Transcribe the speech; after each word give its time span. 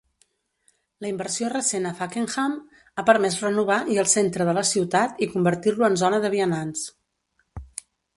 La 1.03 1.09
inversió 1.09 1.49
recent 1.51 1.83
a 1.89 1.91
Fakenham 1.99 2.55
ha 2.95 3.03
permès 3.09 3.37
renovar 3.45 3.77
i 3.95 3.99
el 4.05 4.09
centre 4.13 4.47
de 4.49 4.55
la 4.59 4.63
ciutat 4.71 5.21
i 5.27 5.29
convertir-lo 5.35 5.87
en 5.89 5.99
zona 6.05 6.21
de 6.25 6.33
vianants. 6.37 6.87